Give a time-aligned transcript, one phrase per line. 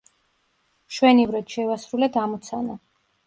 [0.93, 2.79] მშვენივრად შევასრულეთ ამოცანა.